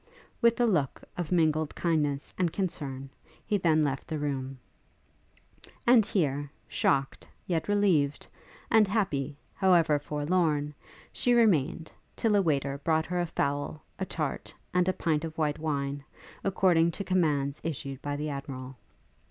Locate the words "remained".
11.35-11.91